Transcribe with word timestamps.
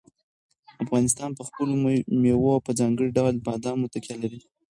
افغانستان 0.83 1.29
په 1.37 1.43
خپلو 1.47 1.73
مېوو 2.21 2.55
او 2.55 2.65
په 2.65 2.71
ځانګړي 2.79 3.09
ډول 3.17 3.35
بادامو 3.47 3.91
تکیه 3.93 4.15
لري. 4.21 4.39